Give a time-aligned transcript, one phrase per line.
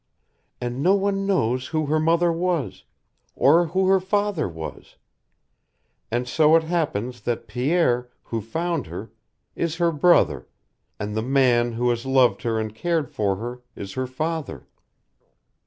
[0.59, 2.85] And no one knows who her mother was,
[3.35, 4.95] or who her father was,
[6.09, 9.11] and so it happens that Pierre, who found her,
[9.55, 10.47] is her brother,
[10.99, 14.65] and the man who has loved her and cared for her is her father."